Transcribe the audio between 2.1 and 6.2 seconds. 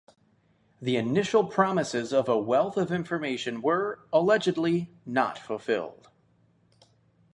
of a wealth of information were, allegedly, not fulfilled.